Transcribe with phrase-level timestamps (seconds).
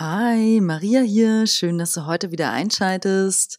[0.00, 1.46] Hi, Maria hier.
[1.46, 3.58] Schön, dass du heute wieder einschaltest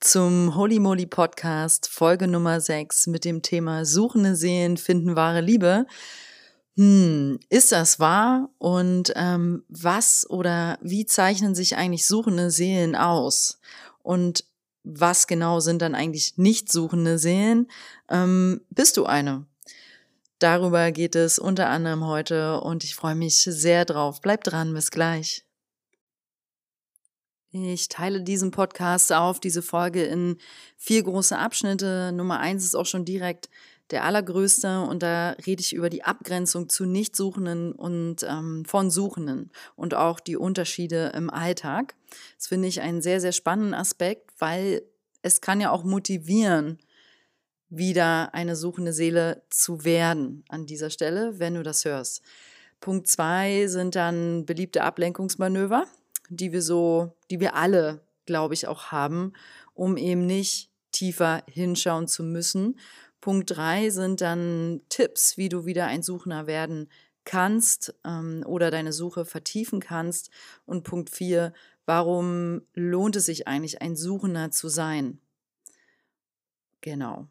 [0.00, 5.84] zum Holy Moly Podcast, Folge Nummer 6 mit dem Thema Suchende Seelen finden wahre Liebe.
[6.78, 8.48] Hm, ist das wahr?
[8.56, 13.60] Und ähm, was oder wie zeichnen sich eigentlich suchende Seelen aus?
[14.02, 14.46] Und
[14.84, 17.70] was genau sind dann eigentlich nicht suchende Seelen?
[18.08, 19.44] Ähm, bist du eine?
[20.38, 24.22] Darüber geht es unter anderem heute und ich freue mich sehr drauf.
[24.22, 25.44] Bleib dran, bis gleich.
[27.56, 30.38] Ich teile diesen Podcast auf, diese Folge in
[30.76, 32.10] vier große Abschnitte.
[32.12, 33.48] Nummer eins ist auch schon direkt
[33.90, 39.52] der allergrößte und da rede ich über die Abgrenzung zu Nichtsuchenden und ähm, von Suchenden
[39.76, 41.94] und auch die Unterschiede im Alltag.
[42.36, 44.82] Das finde ich einen sehr, sehr spannenden Aspekt, weil
[45.22, 46.80] es kann ja auch motivieren,
[47.68, 52.20] wieder eine suchende Seele zu werden an dieser Stelle, wenn du das hörst.
[52.80, 55.86] Punkt zwei sind dann beliebte Ablenkungsmanöver
[56.28, 59.32] die wir so, die wir alle, glaube ich, auch haben,
[59.74, 62.78] um eben nicht tiefer hinschauen zu müssen.
[63.20, 66.90] Punkt drei sind dann Tipps, wie du wieder ein Suchender werden
[67.24, 70.30] kannst ähm, oder deine Suche vertiefen kannst.
[70.66, 71.52] Und Punkt vier,
[71.86, 75.20] warum lohnt es sich eigentlich, ein Suchender zu sein?
[76.82, 77.28] Genau.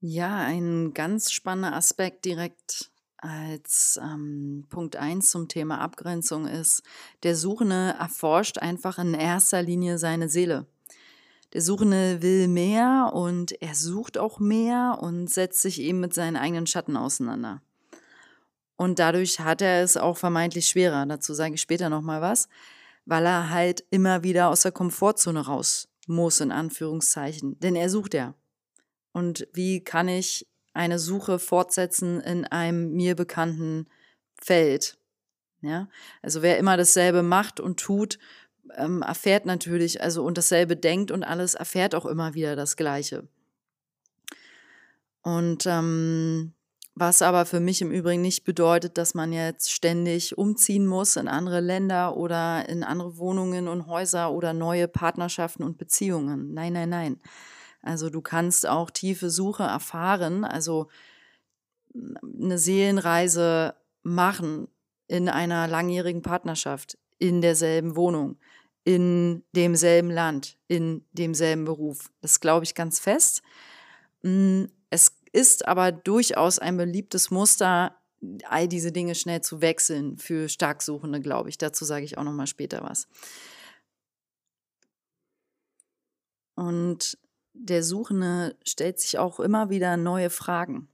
[0.00, 2.90] Ja, ein ganz spannender Aspekt direkt
[3.24, 6.82] als ähm, Punkt 1 zum Thema Abgrenzung ist,
[7.22, 10.66] der Suchende erforscht einfach in erster Linie seine Seele.
[11.54, 16.36] Der Suchende will mehr und er sucht auch mehr und setzt sich eben mit seinen
[16.36, 17.62] eigenen Schatten auseinander.
[18.76, 22.48] Und dadurch hat er es auch vermeintlich schwerer, dazu sage ich später nochmal was,
[23.06, 27.58] weil er halt immer wieder aus der Komfortzone raus muss, in Anführungszeichen.
[27.60, 28.34] Denn er sucht ja.
[29.12, 33.86] Und wie kann ich eine Suche fortsetzen in einem mir bekannten
[34.34, 34.98] Feld.
[35.62, 35.88] Ja,
[36.20, 38.18] also wer immer dasselbe macht und tut,
[38.76, 43.26] ähm, erfährt natürlich, also und dasselbe denkt und alles, erfährt auch immer wieder das Gleiche.
[45.22, 46.52] Und ähm,
[46.94, 51.26] was aber für mich im Übrigen nicht bedeutet, dass man jetzt ständig umziehen muss in
[51.26, 56.54] andere Länder oder in andere Wohnungen und Häuser oder neue Partnerschaften und Beziehungen.
[56.54, 57.20] Nein, nein, nein.
[57.84, 60.88] Also du kannst auch tiefe Suche erfahren, also
[61.94, 64.68] eine Seelenreise machen
[65.06, 68.38] in einer langjährigen Partnerschaft, in derselben Wohnung,
[68.84, 72.10] in demselben Land, in demselben Beruf.
[72.20, 73.42] Das glaube ich ganz fest.
[74.22, 77.96] Hm, es ist aber durchaus ein beliebtes Muster,
[78.44, 81.58] all diese Dinge schnell zu wechseln für Starksuchende, glaube ich.
[81.58, 83.08] Dazu sage ich auch noch mal später was.
[86.54, 87.18] Und
[87.54, 90.88] der Suchende stellt sich auch immer wieder neue Fragen.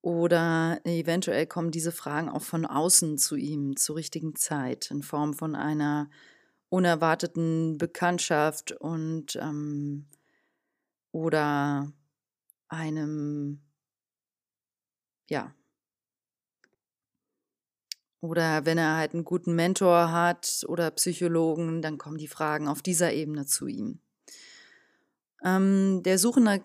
[0.00, 5.32] Oder eventuell kommen diese Fragen auch von außen zu ihm zur richtigen Zeit in Form
[5.32, 6.10] von einer
[6.68, 10.06] unerwarteten Bekanntschaft und ähm,
[11.12, 11.92] oder
[12.68, 13.60] einem
[15.30, 15.54] ja
[18.20, 22.80] oder wenn er halt einen guten Mentor hat oder Psychologen, dann kommen die Fragen auf
[22.80, 24.00] dieser Ebene zu ihm.
[25.44, 26.64] Ähm, der Suchende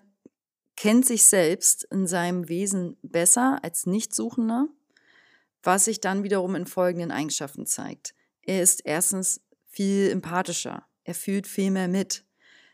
[0.76, 4.66] kennt sich selbst in seinem Wesen besser als Nichtsuchender,
[5.62, 8.14] was sich dann wiederum in folgenden Eigenschaften zeigt.
[8.42, 12.24] Er ist erstens viel empathischer, er fühlt viel mehr mit,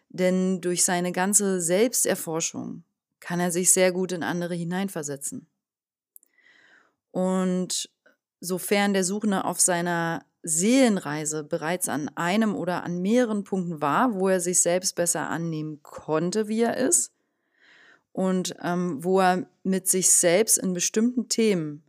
[0.08, 2.84] denn durch seine ganze Selbsterforschung
[3.18, 5.48] kann er sich sehr gut in andere hineinversetzen.
[7.10, 7.90] Und
[8.40, 14.28] sofern der Suchende auf seiner Seelenreise bereits an einem oder an mehreren Punkten war, wo
[14.28, 17.12] er sich selbst besser annehmen konnte, wie er ist,
[18.12, 21.82] und ähm, wo er mit sich selbst in bestimmten Themen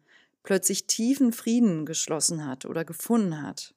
[0.44, 3.73] plötzlich tiefen Frieden geschlossen hat oder gefunden hat,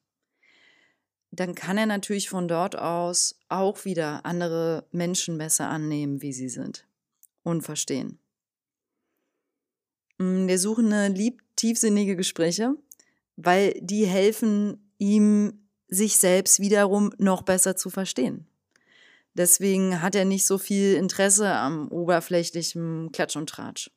[1.31, 6.49] dann kann er natürlich von dort aus auch wieder andere Menschen besser annehmen, wie sie
[6.49, 6.85] sind
[7.43, 8.19] und verstehen.
[10.17, 12.75] Mm, der Suchende liebt tiefsinnige Gespräche
[13.45, 18.47] weil die helfen ihm, sich selbst wiederum noch besser zu verstehen.
[19.33, 23.91] Deswegen hat er nicht so viel Interesse am oberflächlichen Klatsch und Tratsch.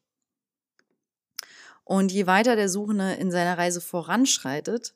[1.84, 4.94] Und je weiter der Suchende in seiner Reise voranschreitet,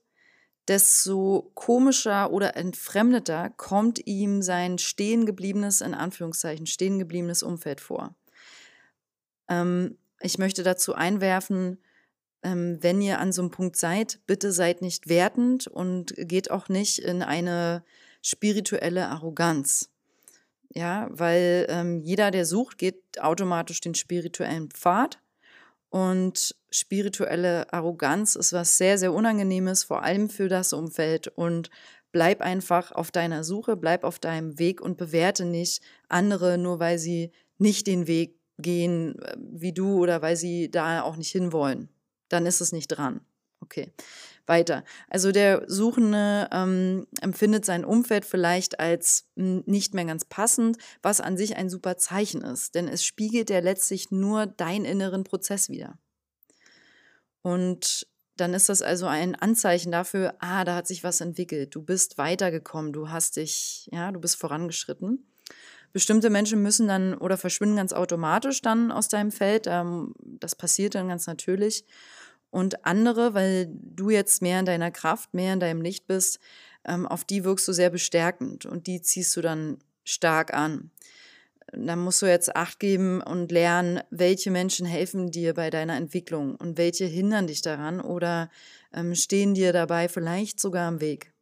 [0.68, 8.14] desto komischer oder entfremdeter kommt ihm sein stehen gebliebenes, in Anführungszeichen, stehen gebliebenes Umfeld vor.
[9.48, 11.78] Ähm, ich möchte dazu einwerfen,
[12.42, 16.68] ähm, wenn ihr an so einem Punkt seid, bitte seid nicht wertend und geht auch
[16.68, 17.84] nicht in eine
[18.22, 19.90] spirituelle Arroganz.
[20.74, 25.18] Ja, weil ähm, jeder, der sucht, geht automatisch den spirituellen Pfad
[25.88, 31.28] Und spirituelle Arroganz ist was sehr, sehr Unangenehmes, vor allem für das Umfeld.
[31.28, 31.70] Und
[32.12, 36.98] bleib einfach auf deiner Suche, bleib auf deinem Weg und bewerte nicht andere, nur weil
[36.98, 41.88] sie nicht den Weg gehen äh, wie du oder weil sie da auch nicht hinwollen.
[42.28, 43.20] Dann ist es nicht dran.
[43.60, 43.92] Okay,
[44.46, 44.84] weiter.
[45.08, 51.20] Also der Suchende ähm, empfindet sein Umfeld vielleicht als hm, nicht mehr ganz passend, was
[51.20, 55.68] an sich ein super Zeichen ist, denn es spiegelt ja letztlich nur deinen inneren Prozess
[55.68, 55.98] wider.
[57.42, 61.82] Und dann ist das also ein Anzeichen dafür, ah, da hat sich was entwickelt, du
[61.82, 65.26] bist weitergekommen, du hast dich, ja, du bist vorangeschritten.
[65.92, 69.66] Bestimmte Menschen müssen dann oder verschwinden ganz automatisch dann aus deinem Feld.
[69.66, 71.84] Ähm, das passiert dann ganz natürlich.
[72.50, 76.40] Und andere, weil du jetzt mehr in deiner Kraft, mehr in deinem Licht bist,
[76.84, 80.90] ähm, auf die wirkst du sehr bestärkend und die ziehst du dann stark an.
[81.72, 86.54] Da musst du jetzt Acht geben und lernen, welche Menschen helfen dir bei deiner Entwicklung
[86.56, 88.50] und welche hindern dich daran oder
[88.94, 91.34] ähm, stehen dir dabei vielleicht sogar im Weg.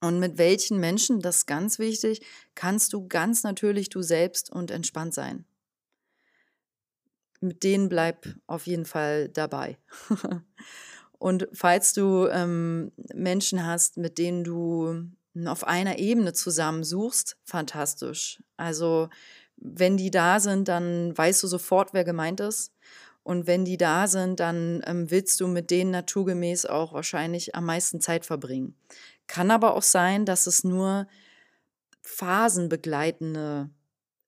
[0.00, 2.20] Und mit welchen Menschen, das ist ganz wichtig,
[2.54, 5.44] kannst du ganz natürlich du selbst und entspannt sein.
[7.40, 9.78] Mit denen bleib auf jeden Fall dabei.
[11.18, 15.08] und falls du ähm, Menschen hast, mit denen du
[15.46, 18.42] auf einer Ebene zusammensuchst, fantastisch.
[18.56, 19.08] Also
[19.56, 22.72] wenn die da sind, dann weißt du sofort, wer gemeint ist.
[23.22, 27.66] Und wenn die da sind, dann ähm, willst du mit denen naturgemäß auch wahrscheinlich am
[27.66, 28.74] meisten Zeit verbringen.
[29.28, 31.06] Kann aber auch sein, dass es nur
[32.02, 33.70] phasenbegleitende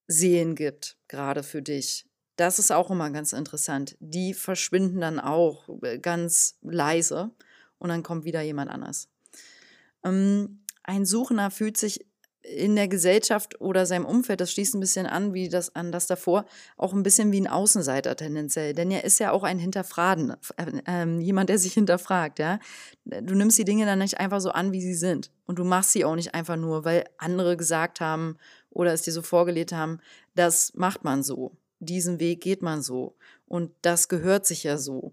[0.07, 2.07] Seelen gibt, gerade für dich.
[2.37, 3.97] Das ist auch immer ganz interessant.
[4.01, 7.31] Die verschwinden dann auch äh, ganz leise
[7.79, 9.09] und dann kommt wieder jemand anders.
[10.05, 12.07] Ähm, ein Suchender fühlt sich
[12.43, 16.07] in der Gesellschaft oder seinem Umfeld, das schließt ein bisschen an, wie das an das
[16.07, 16.47] davor,
[16.77, 18.73] auch ein bisschen wie ein Außenseiter tendenziell.
[18.73, 22.59] Denn er ist ja auch ein Hinterfragen, äh, äh, jemand, der sich hinterfragt, ja.
[23.05, 25.31] Du nimmst die Dinge dann nicht einfach so an, wie sie sind.
[25.47, 28.37] Und du machst sie auch nicht einfach nur, weil andere gesagt haben
[28.71, 29.99] oder es dir so vorgelegt haben,
[30.35, 31.53] das macht man so.
[31.81, 33.17] Diesen Weg geht man so.
[33.47, 35.13] Und das gehört sich ja so.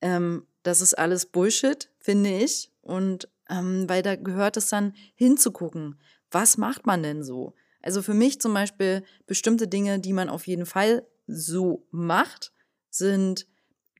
[0.00, 2.70] Ähm, das ist alles Bullshit, finde ich.
[2.82, 5.96] Und ähm, weil da gehört es dann hinzugucken
[6.30, 7.54] was macht man denn so?
[7.82, 12.52] Also für mich zum Beispiel bestimmte Dinge, die man auf jeden Fall so macht,
[12.90, 13.46] sind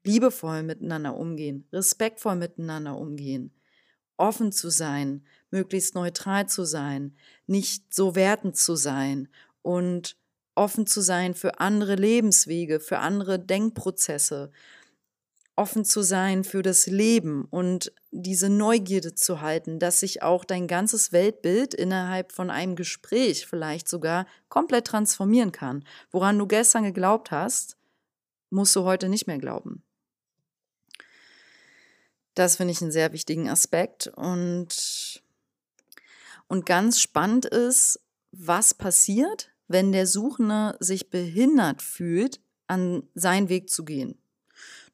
[0.04, 3.54] liebevoll miteinander umgehen, respektvoll miteinander umgehen,
[4.16, 7.16] offen zu sein, möglichst neutral zu sein,
[7.46, 9.28] nicht so wertend zu sein
[9.62, 10.16] und
[10.54, 14.50] offen zu sein für andere Lebenswege, für andere Denkprozesse
[15.60, 20.66] offen zu sein für das Leben und diese Neugierde zu halten, dass sich auch dein
[20.66, 25.84] ganzes Weltbild innerhalb von einem Gespräch vielleicht sogar komplett transformieren kann.
[26.10, 27.76] Woran du gestern geglaubt hast,
[28.48, 29.82] musst du heute nicht mehr glauben.
[32.34, 35.22] Das finde ich einen sehr wichtigen Aspekt und,
[36.48, 38.00] und ganz spannend ist,
[38.32, 44.19] was passiert, wenn der Suchende sich behindert fühlt, an seinen Weg zu gehen.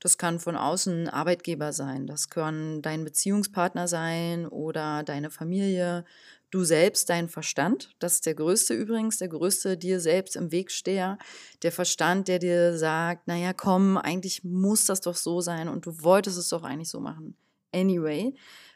[0.01, 6.05] Das kann von außen ein Arbeitgeber sein, das kann dein Beziehungspartner sein oder deine Familie,
[6.51, 7.95] du selbst, dein Verstand.
[7.99, 11.19] Das ist der größte übrigens, der größte dir selbst im Weg steher.
[11.63, 16.03] Der Verstand, der dir sagt, naja, komm, eigentlich muss das doch so sein und du
[16.03, 17.37] wolltest es doch eigentlich so machen.
[17.73, 18.35] Anyway,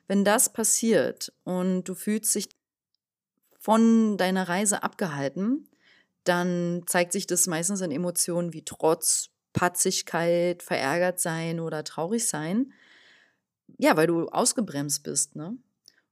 [0.08, 2.48] wenn das passiert und du fühlst dich
[3.58, 5.68] von deiner Reise abgehalten,
[6.24, 12.72] dann zeigt sich das meistens in Emotionen wie Trotz, Patzigkeit, verärgert sein oder traurig sein.
[13.78, 15.56] Ja, weil du ausgebremst bist, ne?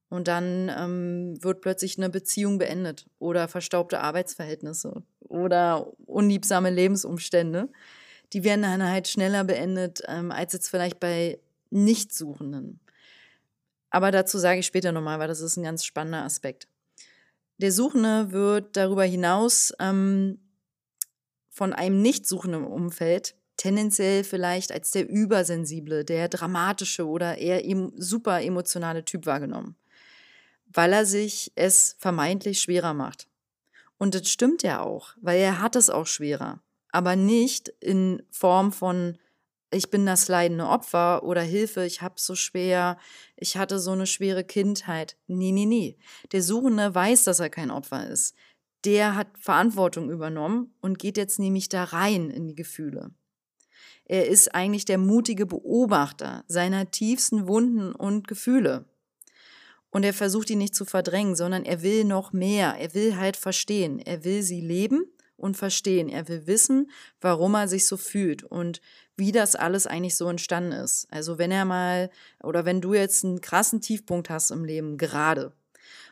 [0.09, 7.69] Und dann ähm, wird plötzlich eine Beziehung beendet oder verstaubte Arbeitsverhältnisse oder unliebsame Lebensumstände.
[8.33, 12.79] Die werden dann halt schneller beendet ähm, als jetzt vielleicht bei Nichtsuchenden.
[13.91, 16.67] Aber dazu sage ich später nochmal, weil das ist ein ganz spannender Aspekt.
[17.57, 20.39] Der Suchende wird darüber hinaus ähm,
[21.59, 27.91] von einem nicht suchenden Umfeld tendenziell vielleicht als der übersensible, der dramatische oder eher em
[27.97, 29.75] super emotionale Typ wahrgenommen,
[30.67, 33.27] weil er sich es vermeintlich schwerer macht.
[33.97, 36.61] Und das stimmt ja auch, weil er hat es auch schwerer,
[36.93, 39.17] aber nicht in Form von
[39.71, 42.97] ich bin das leidende Opfer oder Hilfe, ich hab's so schwer,
[43.35, 45.15] ich hatte so eine schwere Kindheit.
[45.27, 45.97] Nee, nee, nee.
[46.31, 48.33] Der Suchende weiß, dass er kein Opfer ist
[48.85, 53.11] der hat Verantwortung übernommen und geht jetzt nämlich da rein in die Gefühle.
[54.05, 58.85] Er ist eigentlich der mutige Beobachter seiner tiefsten Wunden und Gefühle.
[59.91, 62.75] Und er versucht die nicht zu verdrängen, sondern er will noch mehr.
[62.79, 63.99] Er will halt verstehen.
[63.99, 65.05] Er will sie leben
[65.35, 66.09] und verstehen.
[66.09, 68.81] Er will wissen, warum er sich so fühlt und
[69.15, 71.07] wie das alles eigentlich so entstanden ist.
[71.11, 72.09] Also wenn er mal
[72.41, 75.53] oder wenn du jetzt einen krassen Tiefpunkt hast im Leben, gerade,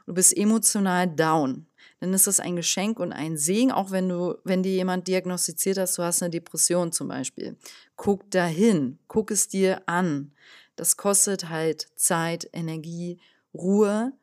[0.06, 1.67] du bist emotional down,
[2.00, 5.78] dann ist das ein Geschenk und ein Segen, auch wenn du, wenn dir jemand diagnostiziert
[5.78, 7.58] hast, du hast eine Depression zum Beispiel.
[7.96, 10.32] Guck dahin, guck es dir an.
[10.76, 13.20] Das kostet halt Zeit, Energie,
[13.54, 14.14] Ruhe,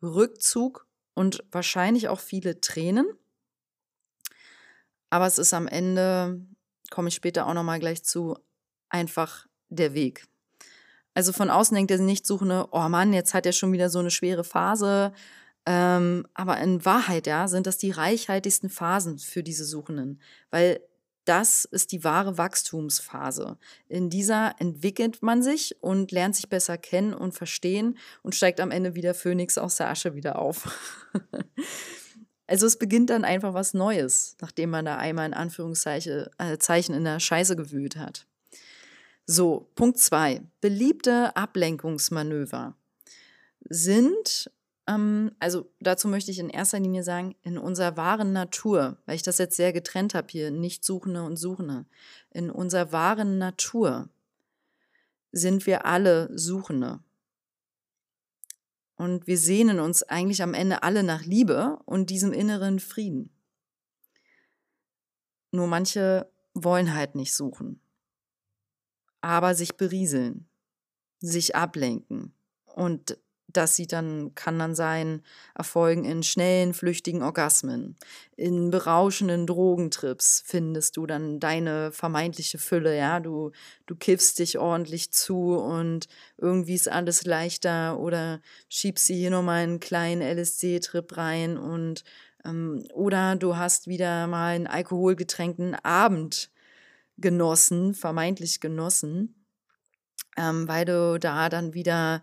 [0.00, 3.06] Rückzug und wahrscheinlich auch viele Tränen.
[5.10, 6.40] Aber es ist am Ende,
[6.90, 8.36] komme ich später auch nochmal gleich zu,
[8.88, 10.26] einfach der Weg.
[11.14, 14.10] Also von außen denkt der Nichtsuchende, oh Mann, jetzt hat er schon wieder so eine
[14.10, 15.12] schwere Phase.
[15.66, 20.80] Ähm, aber in Wahrheit, ja, sind das die reichhaltigsten Phasen für diese Suchenden, weil
[21.24, 23.56] das ist die wahre Wachstumsphase.
[23.88, 28.70] In dieser entwickelt man sich und lernt sich besser kennen und verstehen und steigt am
[28.70, 30.78] Ende wieder Phönix aus der Asche wieder auf.
[32.46, 36.94] also es beginnt dann einfach was Neues, nachdem man da einmal in Anführungszeichen äh, Zeichen
[36.94, 38.26] in der Scheiße gewühlt hat.
[39.26, 42.76] So, Punkt zwei: Beliebte Ablenkungsmanöver
[43.66, 44.50] sind
[44.86, 49.38] also dazu möchte ich in erster Linie sagen, in unserer wahren Natur, weil ich das
[49.38, 51.86] jetzt sehr getrennt habe hier, nicht Suchende und Suchende,
[52.30, 54.10] in unserer wahren Natur
[55.32, 57.00] sind wir alle Suchende.
[58.96, 63.30] Und wir sehnen uns eigentlich am Ende alle nach Liebe und diesem inneren Frieden.
[65.50, 67.80] Nur manche wollen halt nicht suchen,
[69.20, 70.46] aber sich berieseln,
[71.20, 72.32] sich ablenken
[72.66, 73.18] und
[73.56, 75.22] das sieht dann, kann dann sein,
[75.54, 77.96] erfolgen in schnellen, flüchtigen Orgasmen.
[78.36, 83.20] In berauschenden Drogentrips findest du dann deine vermeintliche Fülle, ja.
[83.20, 83.52] Du,
[83.86, 86.06] du kiffst dich ordentlich zu und
[86.36, 92.04] irgendwie ist alles leichter oder schiebst sie hier nochmal einen kleinen LSD-Trip rein und
[92.44, 96.50] ähm, oder du hast wieder mal einen alkoholgetränkten Abend
[97.16, 99.46] genossen, vermeintlich genossen,
[100.36, 102.22] ähm, weil du da dann wieder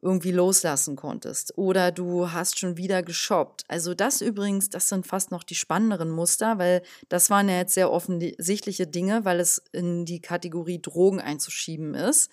[0.00, 1.58] irgendwie loslassen konntest.
[1.58, 3.64] Oder du hast schon wieder geshoppt.
[3.68, 7.74] Also das übrigens, das sind fast noch die spannenderen Muster, weil das waren ja jetzt
[7.74, 12.30] sehr offensichtliche Dinge, weil es in die Kategorie Drogen einzuschieben ist.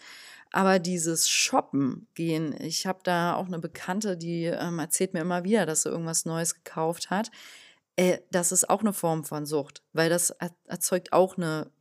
[0.51, 5.43] Aber dieses Shoppen gehen, ich habe da auch eine Bekannte, die ähm, erzählt mir immer
[5.43, 7.31] wieder, dass sie irgendwas Neues gekauft hat.
[7.95, 10.35] Äh, das ist auch eine Form von Sucht, weil das
[10.67, 11.71] erzeugt auch eine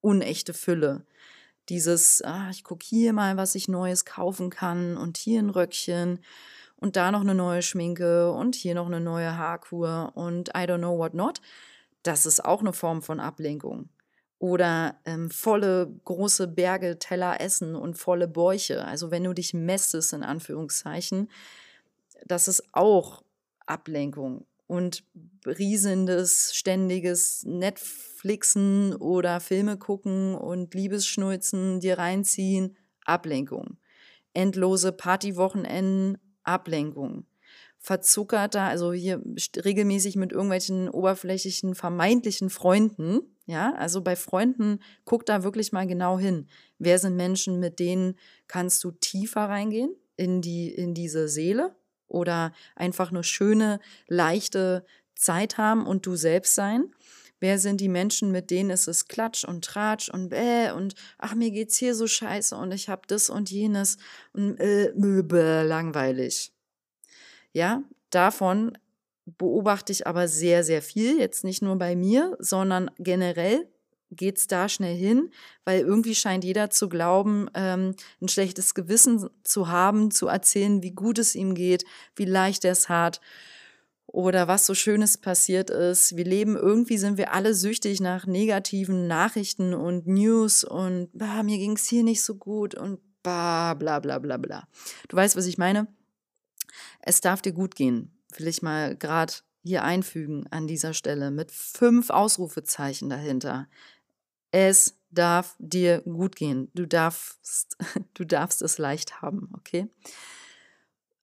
[0.00, 1.04] unechte Fülle.
[1.68, 6.20] Dieses, ah, ich gucke hier mal, was ich Neues kaufen kann und hier ein Röckchen
[6.76, 10.78] und da noch eine neue Schminke und hier noch eine neue Haarkur und I don't
[10.78, 11.40] know what not.
[12.02, 13.88] Das ist auch eine Form von Ablenkung.
[14.40, 18.84] Oder ähm, volle große Berge Teller essen und volle Bäuche.
[18.84, 21.30] Also wenn du dich mästest, in Anführungszeichen,
[22.26, 23.22] das ist auch
[23.66, 25.04] Ablenkung und
[25.46, 33.76] riesendes, ständiges Netflixen oder Filme gucken und Liebesschnulzen dir reinziehen, Ablenkung.
[34.32, 37.26] Endlose Partywochenenden, Ablenkung.
[37.80, 39.22] Verzuckerter, also hier
[39.62, 46.18] regelmäßig mit irgendwelchen oberflächlichen, vermeintlichen Freunden, ja, also bei Freunden guck da wirklich mal genau
[46.18, 46.46] hin.
[46.78, 48.14] Wer sind Menschen, mit denen
[48.46, 51.74] kannst du tiefer reingehen in die, in diese Seele?
[52.12, 56.92] Oder einfach nur schöne, leichte Zeit haben und du selbst sein?
[57.40, 61.34] Wer sind die Menschen, mit denen ist es Klatsch und Tratsch und bäh und ach,
[61.34, 63.98] mir geht's hier so scheiße und ich hab das und jenes
[64.32, 66.52] und äh, bäh, langweilig.
[67.52, 68.78] Ja, davon
[69.24, 71.18] beobachte ich aber sehr, sehr viel.
[71.18, 73.68] Jetzt nicht nur bei mir, sondern generell
[74.16, 75.30] geht es da schnell hin,
[75.64, 80.92] weil irgendwie scheint jeder zu glauben, ähm, ein schlechtes Gewissen zu haben, zu erzählen, wie
[80.92, 81.84] gut es ihm geht,
[82.16, 83.20] wie leicht er es hat
[84.06, 86.16] oder was so Schönes passiert ist.
[86.16, 91.58] Wir leben, irgendwie sind wir alle süchtig nach negativen Nachrichten und News und bah, mir
[91.58, 94.68] ging es hier nicht so gut und bah, bla bla bla bla.
[95.08, 95.86] Du weißt, was ich meine?
[97.00, 98.12] Es darf dir gut gehen.
[98.36, 99.32] Will ich mal gerade
[99.64, 103.68] hier einfügen an dieser Stelle mit fünf Ausrufezeichen dahinter.
[104.52, 106.70] Es darf dir gut gehen.
[106.74, 107.76] Du darfst,
[108.14, 109.88] du darfst es leicht haben, okay?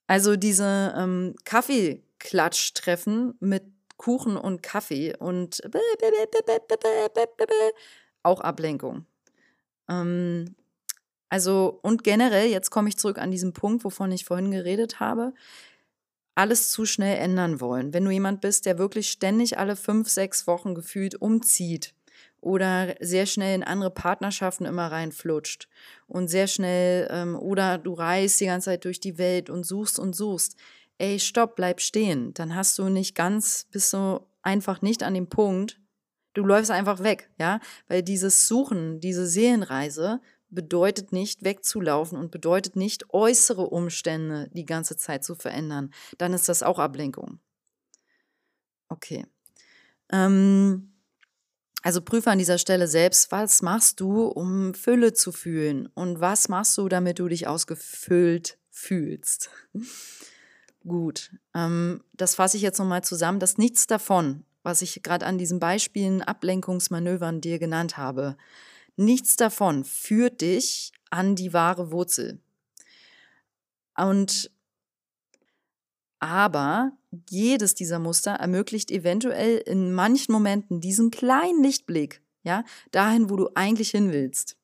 [0.08, 3.64] Also diese ähm, Kaffeeklatsch-Treffen mit
[3.98, 5.62] Kuchen und Kaffee und
[8.24, 9.06] auch Ablenkung.
[9.88, 10.56] Ähm,
[11.30, 15.34] also und generell, jetzt komme ich zurück an diesen Punkt, wovon ich vorhin geredet habe,
[16.34, 17.94] alles zu schnell ändern wollen.
[17.94, 21.94] Wenn du jemand bist, der wirklich ständig alle fünf, sechs Wochen gefühlt umzieht,
[22.42, 25.68] oder sehr schnell in andere Partnerschaften immer reinflutscht
[26.08, 30.00] und sehr schnell ähm, oder du reist die ganze Zeit durch die Welt und suchst
[30.00, 30.56] und suchst.
[30.98, 32.34] Ey, stopp, bleib stehen.
[32.34, 35.80] Dann hast du nicht ganz, bist du einfach nicht an dem Punkt,
[36.34, 42.76] du läufst einfach weg, ja, weil dieses Suchen, diese Seelenreise bedeutet nicht wegzulaufen und bedeutet
[42.76, 45.92] nicht äußere Umstände die ganze Zeit zu verändern.
[46.18, 47.40] Dann ist das auch Ablenkung.
[48.90, 49.26] Okay.
[50.12, 50.92] Ähm,
[51.82, 56.50] also prüfe an dieser Stelle selbst, was machst du, um Fülle zu fühlen und was
[56.50, 59.50] machst du, damit du dich ausgefüllt fühlst.
[60.88, 65.38] Gut, ähm, das fasse ich jetzt nochmal zusammen, dass nichts davon, was ich gerade an
[65.38, 68.38] diesen Beispielen, Ablenkungsmanövern dir genannt habe,
[68.96, 72.40] nichts davon führt dich an die wahre Wurzel.
[73.96, 74.52] Und
[76.20, 76.92] aber
[77.30, 83.50] jedes dieser Muster ermöglicht eventuell in manchen Momenten diesen kleinen Lichtblick, ja, dahin, wo du
[83.56, 84.58] eigentlich hin willst.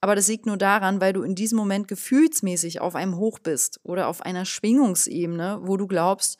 [0.00, 3.78] Aber das liegt nur daran, weil du in diesem Moment gefühlsmäßig auf einem Hoch bist
[3.84, 6.38] oder auf einer Schwingungsebene, wo du glaubst,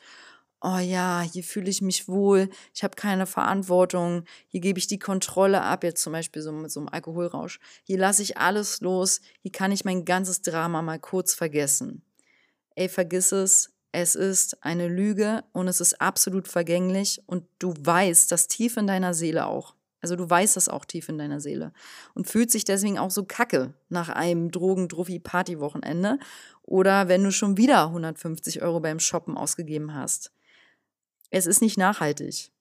[0.59, 4.99] oh ja, hier fühle ich mich wohl, ich habe keine Verantwortung, hier gebe ich die
[4.99, 7.59] Kontrolle ab, jetzt zum Beispiel so mit so einem Alkoholrausch.
[7.83, 12.01] Hier lasse ich alles los, hier kann ich mein ganzes Drama mal kurz vergessen.
[12.75, 18.31] Ey, vergiss es, es ist eine Lüge und es ist absolut vergänglich und du weißt
[18.31, 19.75] das tief in deiner Seele auch.
[20.01, 21.71] Also du weißt das auch tief in deiner Seele
[22.15, 26.17] und fühlt sich deswegen auch so kacke nach einem Drogen-Druffi-Party-Wochenende
[26.63, 30.31] oder wenn du schon wieder 150 Euro beim Shoppen ausgegeben hast.
[31.29, 32.51] Es ist nicht nachhaltig.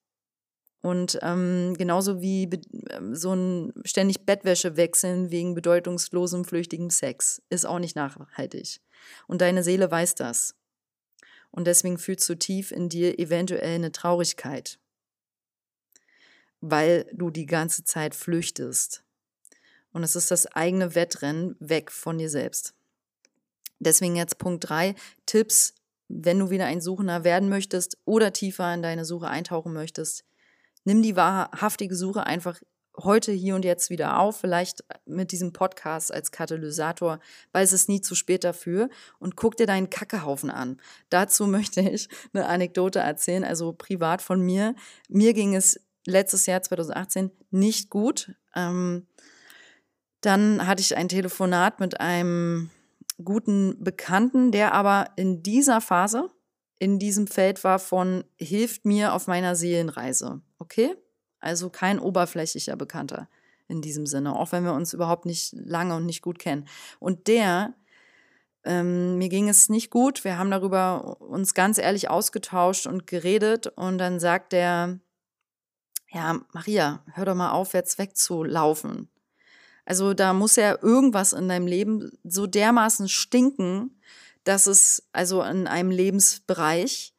[0.83, 2.51] Und ähm, genauso wie
[2.91, 8.81] ähm, so ein ständig Bettwäsche wechseln wegen bedeutungslosem, flüchtigem Sex ist auch nicht nachhaltig.
[9.27, 10.57] Und deine Seele weiß das.
[11.53, 14.81] Und deswegen fühlst du tief in dir eventuell eine Traurigkeit
[16.63, 19.05] weil du die ganze Zeit flüchtest.
[19.93, 22.73] Und es ist das eigene Wettrennen weg von dir selbst.
[23.79, 24.95] Deswegen jetzt Punkt 3,
[25.27, 25.75] Tipps,
[26.09, 30.25] wenn du wieder ein Suchender werden möchtest oder tiefer in deine Suche eintauchen möchtest.
[30.85, 32.63] Nimm die wahrhaftige Suche einfach
[33.05, 37.19] heute, hier und jetzt wieder auf, vielleicht mit diesem Podcast als Katalysator,
[37.53, 40.81] weil es ist nie zu spät dafür und guck dir deinen Kackehaufen an.
[41.11, 44.75] Dazu möchte ich eine Anekdote erzählen, also privat von mir.
[45.09, 48.35] Mir ging es letztes Jahr 2018 nicht gut.
[48.55, 49.07] Ähm,
[50.21, 52.71] dann hatte ich ein Telefonat mit einem
[53.23, 56.31] guten Bekannten, der aber in dieser Phase,
[56.79, 60.41] in diesem Feld war von hilft mir auf meiner Seelenreise.
[60.59, 60.97] Okay?
[61.43, 63.29] Also kein oberflächlicher Bekannter
[63.69, 66.69] in diesem Sinne, auch wenn wir uns überhaupt nicht lange und nicht gut kennen.
[67.01, 67.75] Und der,
[68.65, 70.25] ähm, mir ging es nicht gut.
[70.25, 73.67] Wir haben darüber uns ganz ehrlich ausgetauscht und geredet.
[73.67, 75.01] Und dann sagt der,
[76.11, 79.09] ja, Maria, hör doch mal auf, jetzt wegzulaufen.
[79.85, 84.01] Also da muss ja irgendwas in deinem Leben so dermaßen stinken,
[84.45, 87.15] dass es also in einem Lebensbereich,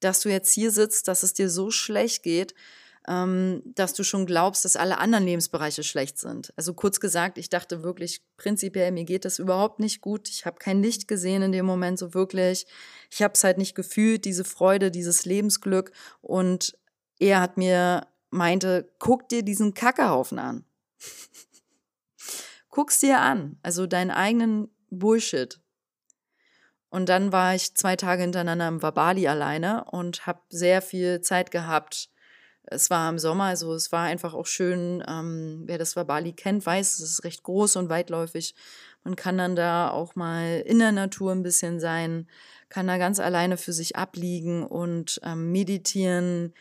[0.00, 2.54] dass du jetzt hier sitzt, dass es dir so schlecht geht,
[3.08, 6.52] ähm, dass du schon glaubst, dass alle anderen Lebensbereiche schlecht sind.
[6.56, 10.28] Also kurz gesagt, ich dachte wirklich prinzipiell, mir geht das überhaupt nicht gut.
[10.28, 12.66] Ich habe kein Licht gesehen in dem Moment so wirklich.
[13.10, 15.92] Ich habe es halt nicht gefühlt, diese Freude, dieses Lebensglück.
[16.20, 16.76] Und
[17.18, 20.64] er hat mir meinte, guck dir diesen Kackehaufen an.
[22.70, 25.60] Guck's dir an, also deinen eigenen Bullshit.
[26.90, 31.50] Und dann war ich zwei Tage hintereinander im Wabali alleine und habe sehr viel Zeit
[31.50, 32.10] gehabt.
[32.66, 35.02] Es war im Sommer, also es war einfach auch schön.
[35.08, 38.54] Ähm, wer das Wabali kennt, weiß, es ist recht groß und weitläufig.
[39.04, 42.28] Man kann dann da auch mal in der Natur ein bisschen sein,
[42.68, 46.54] kann da ganz alleine für sich abliegen und ähm, meditieren,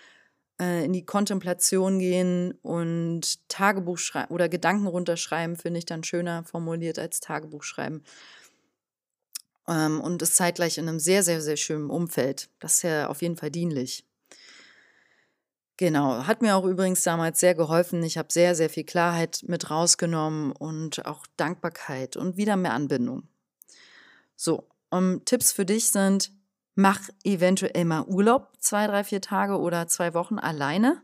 [0.62, 6.44] äh, in die Kontemplation gehen und Tagebuch schreiben oder Gedanken runterschreiben, finde ich dann schöner
[6.46, 8.04] formuliert als Tagebuch schreiben.
[9.68, 12.50] Ähm, und ist zeitgleich in einem sehr, sehr, sehr schönen Umfeld.
[12.60, 14.06] Das ist ja auf jeden Fall dienlich.
[15.78, 18.02] Genau, hat mir auch übrigens damals sehr geholfen.
[18.04, 23.28] Ich habe sehr, sehr viel Klarheit mit rausgenommen und auch Dankbarkeit und wieder mehr Anbindung.
[24.36, 26.32] So, um, Tipps für dich sind,
[26.76, 31.02] Mach eventuell mal Urlaub, zwei, drei, vier Tage oder zwei Wochen alleine.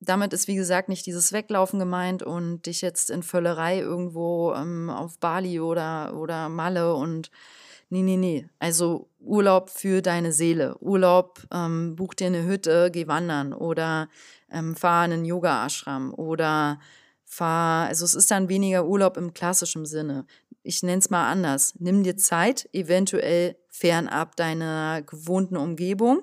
[0.00, 4.90] Damit ist, wie gesagt, nicht dieses Weglaufen gemeint und dich jetzt in Völlerei irgendwo ähm,
[4.90, 7.30] auf Bali oder, oder Malle und
[7.92, 8.46] nee, nee, nee.
[8.58, 10.76] Also Urlaub für deine Seele.
[10.78, 14.08] Urlaub, ähm, buch dir eine Hütte, geh wandern oder
[14.50, 16.80] ähm, fahr einen Yoga-Ashram oder
[17.24, 20.26] fahr, also es ist dann weniger Urlaub im klassischen Sinne
[20.62, 26.22] ich nenne es mal anders, nimm dir Zeit, eventuell fernab deiner gewohnten Umgebung,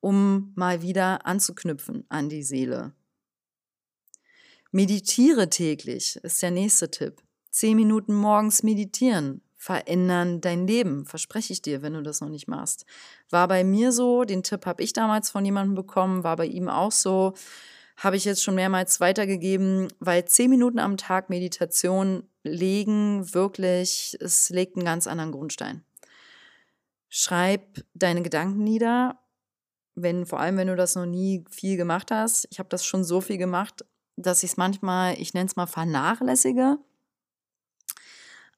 [0.00, 2.92] um mal wieder anzuknüpfen an die Seele.
[4.70, 7.22] Meditiere täglich ist der nächste Tipp.
[7.50, 12.48] Zehn Minuten morgens meditieren verändern dein Leben, verspreche ich dir, wenn du das noch nicht
[12.48, 12.84] machst.
[13.30, 16.68] War bei mir so, den Tipp habe ich damals von jemandem bekommen, war bei ihm
[16.68, 17.32] auch so,
[17.96, 24.50] habe ich jetzt schon mehrmals weitergegeben, weil zehn Minuten am Tag Meditation legen wirklich, es
[24.50, 25.82] legt einen ganz anderen Grundstein.
[27.08, 29.18] Schreib deine Gedanken nieder,
[29.94, 32.46] wenn, vor allem wenn du das noch nie viel gemacht hast.
[32.50, 35.66] Ich habe das schon so viel gemacht, dass ich es manchmal, ich nenne es mal
[35.66, 36.76] vernachlässige.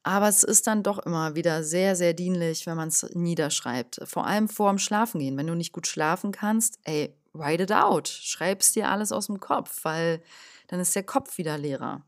[0.03, 4.01] Aber es ist dann doch immer wieder sehr, sehr dienlich, wenn man es niederschreibt.
[4.05, 5.37] Vor allem vor dem Schlafengehen.
[5.37, 8.07] Wenn du nicht gut schlafen kannst, ey, write it out.
[8.07, 10.21] Schreib's dir alles aus dem Kopf, weil
[10.67, 12.05] dann ist der Kopf wieder leerer.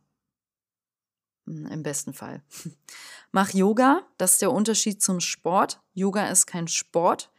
[1.46, 2.44] Hm, Im besten Fall.
[3.32, 5.82] Mach Yoga, das ist der Unterschied zum Sport.
[5.94, 7.32] Yoga ist kein Sport.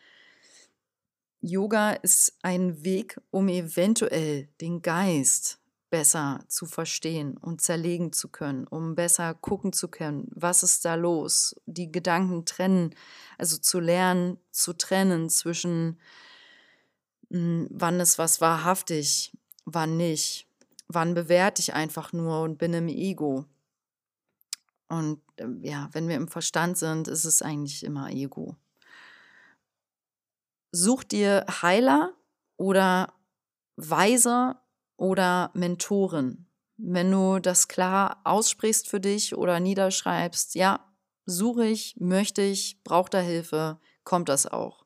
[1.41, 5.60] Yoga ist ein Weg, um eventuell den Geist
[5.91, 10.95] besser zu verstehen und zerlegen zu können, um besser gucken zu können, was ist da
[10.95, 12.95] los, die Gedanken trennen,
[13.39, 16.01] also zu lernen, zu trennen zwischen,
[17.31, 20.49] hm, wann ist was wahrhaftig, wann nicht,
[20.89, 23.45] wann bewerte ich einfach nur und bin im Ego.
[24.89, 28.57] Und ähm, ja, wenn wir im Verstand sind, ist es eigentlich immer Ego.
[30.73, 32.13] Such dir Heiler
[32.57, 33.13] oder
[33.77, 34.63] Weiser
[35.01, 36.47] oder Mentoren.
[36.77, 40.87] Wenn du das klar aussprichst für dich oder niederschreibst, ja,
[41.25, 44.85] suche ich, möchte ich, brauche da Hilfe, kommt das auch.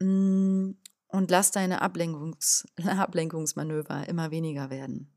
[0.00, 0.72] Mm,
[1.06, 5.12] und lass deine Ablenkungs Ablenkungsmanöver immer weniger werden,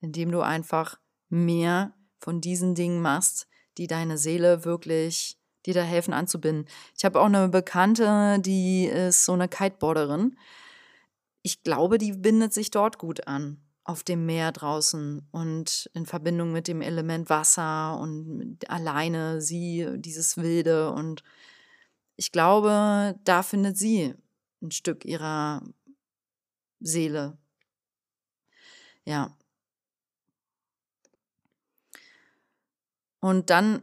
[0.00, 0.98] indem du einfach
[1.30, 6.66] mehr von diesen Dingen machst, die deine Seele wirklich, die da helfen anzubinden.
[6.96, 10.36] Ich habe auch eine Bekannte, die ist so eine Kiteboarderin
[11.42, 16.52] ich glaube, die bindet sich dort gut an, auf dem Meer draußen und in Verbindung
[16.52, 20.92] mit dem Element Wasser und alleine sie, dieses Wilde.
[20.92, 21.22] Und
[22.16, 24.14] ich glaube, da findet sie
[24.60, 25.62] ein Stück ihrer
[26.80, 27.38] Seele.
[29.04, 29.36] Ja.
[33.20, 33.82] Und dann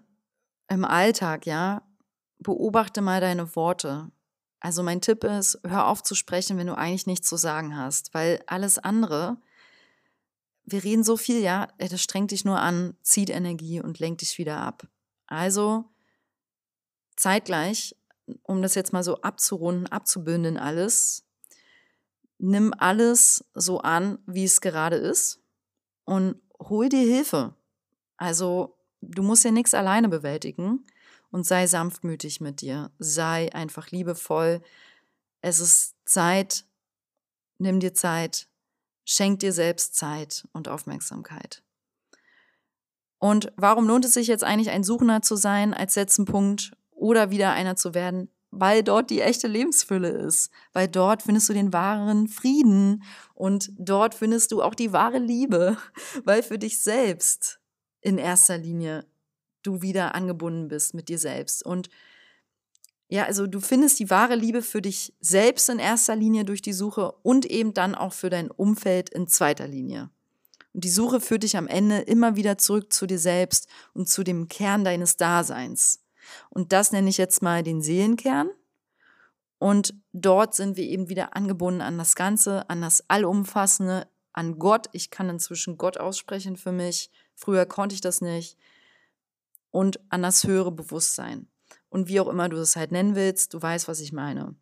[0.67, 1.81] im Alltag, ja,
[2.39, 4.11] beobachte mal deine Worte.
[4.65, 8.15] Also mein Tipp ist, hör auf zu sprechen, wenn du eigentlich nichts zu sagen hast,
[8.15, 9.38] weil alles andere,
[10.63, 14.39] wir reden so viel, ja, das strengt dich nur an, zieht Energie und lenkt dich
[14.39, 14.88] wieder ab.
[15.28, 15.86] Also
[17.15, 17.95] zeitgleich,
[18.41, 21.28] um das jetzt mal so abzurunden, abzubündeln alles,
[22.39, 25.43] nimm alles so an, wie es gerade ist
[26.06, 27.54] und hol dir Hilfe.
[28.17, 30.88] Also du musst ja nichts alleine bewältigen
[31.35, 34.61] und sei sanftmütig mit dir, sei einfach liebevoll.
[35.41, 36.63] Es ist Zeit,
[37.57, 38.47] nimm dir Zeit,
[39.03, 41.61] schenk dir selbst Zeit und Aufmerksamkeit.
[43.19, 47.31] Und warum lohnt es sich jetzt eigentlich ein Suchender zu sein als letzten Punkt oder
[47.31, 48.29] wieder einer zu werden?
[48.51, 54.15] Weil dort die echte Lebensfülle ist, weil dort findest du den wahren Frieden und dort
[54.15, 55.75] findest du auch die wahre Liebe,
[56.23, 57.59] weil für dich selbst
[57.99, 59.05] in erster Linie
[59.65, 61.65] du wieder angebunden bist mit dir selbst.
[61.65, 61.89] Und
[63.08, 66.73] ja, also du findest die wahre Liebe für dich selbst in erster Linie durch die
[66.73, 70.10] Suche und eben dann auch für dein Umfeld in zweiter Linie.
[70.73, 74.23] Und die Suche führt dich am Ende immer wieder zurück zu dir selbst und zu
[74.23, 76.04] dem Kern deines Daseins.
[76.49, 78.49] Und das nenne ich jetzt mal den Seelenkern.
[79.60, 84.88] Und dort sind wir eben wieder angebunden an das Ganze, an das Allumfassende, an Gott.
[84.91, 87.10] Ich kann inzwischen Gott aussprechen für mich.
[87.36, 88.58] Früher konnte ich das nicht
[89.75, 91.49] und an das höhere Bewusstsein.
[91.89, 94.55] Und wie auch immer du es halt nennen willst, du weißt, was ich meine.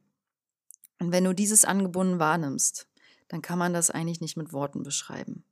[1.00, 2.88] Und wenn du dieses angebunden wahrnimmst,
[3.28, 5.46] dann kann man das eigentlich nicht mit Worten beschreiben.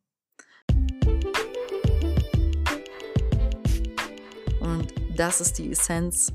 [4.61, 6.33] Und das ist die Essenz,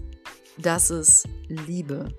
[0.57, 2.17] das ist Liebe.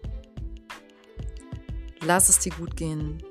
[2.02, 3.24] Lass es dir gut gehen.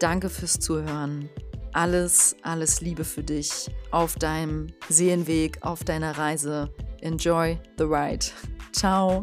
[0.00, 1.30] Danke fürs Zuhören.
[1.72, 8.24] Alles, alles Liebe für dich auf deinem Seelenweg, auf deiner Reise Enjoy the ride.
[8.72, 9.22] Ciao.